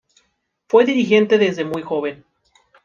[0.67, 2.25] Fue dirigente desde muy joven.